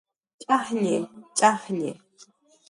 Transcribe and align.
Ch'ajlli, 0.41 0.95
Ch'alli 1.37 1.91